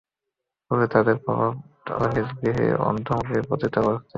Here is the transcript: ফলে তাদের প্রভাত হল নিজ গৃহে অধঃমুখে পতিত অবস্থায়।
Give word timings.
ফলে 0.71 0.85
তাদের 0.93 1.15
প্রভাত 1.23 1.55
হল 1.91 2.01
নিজ 2.15 2.29
গৃহে 2.39 2.67
অধঃমুখে 2.87 3.37
পতিত 3.49 3.73
অবস্থায়। 3.79 3.99